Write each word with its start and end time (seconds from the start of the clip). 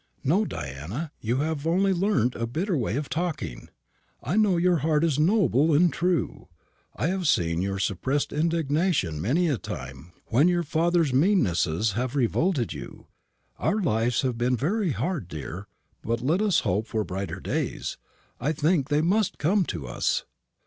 "No, 0.23 0.45
Diana; 0.45 1.11
you 1.21 1.41
have 1.41 1.67
only 1.67 1.93
learnt 1.93 2.33
a 2.33 2.47
bitter 2.47 2.75
way 2.75 2.95
of 2.97 3.07
talking. 3.07 3.69
I 4.23 4.35
know 4.35 4.57
your 4.57 4.77
heart 4.77 5.03
is 5.03 5.19
noble 5.19 5.75
and 5.75 5.93
true. 5.93 6.47
I 6.95 7.09
have 7.09 7.27
seen 7.27 7.61
your 7.61 7.77
suppressed 7.77 8.33
indignation 8.33 9.21
many 9.21 9.47
a 9.47 9.59
time 9.59 10.13
when 10.25 10.47
your 10.47 10.63
father's 10.63 11.13
meannesses 11.13 11.91
have 11.91 12.15
revolted 12.15 12.73
you. 12.73 13.09
Our 13.59 13.79
lives 13.79 14.23
have 14.23 14.39
been 14.39 14.57
very 14.57 14.89
hard, 14.93 15.27
dear; 15.27 15.67
but 16.01 16.19
let 16.19 16.41
us 16.41 16.61
hope 16.61 16.87
for 16.87 17.03
brighter 17.03 17.39
days. 17.39 17.97
I 18.39 18.53
think 18.53 18.89
they 18.89 19.03
must 19.03 19.37
come 19.37 19.65
to 19.65 19.85
us." 19.85 20.25